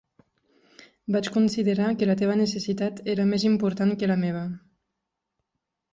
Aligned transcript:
Vaig 1.15 1.29
considerar 1.35 1.91
que 1.99 2.09
la 2.11 2.17
teva 2.23 2.37
necessitat 2.41 3.03
era 3.15 3.27
més 3.35 3.47
important 3.53 3.95
que 4.01 4.13
la 4.13 4.19
meva. 4.27 4.43